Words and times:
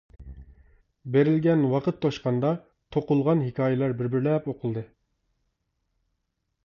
بېرىلگەن 1.15 1.61
ۋاقىت 1.73 1.99
توشقاندا، 2.05 2.53
توقۇلغان 2.97 3.45
ھېكايىلەر 3.49 3.95
بىر-بىرلەپ 4.01 4.49
ئوقۇلدى. 4.55 4.85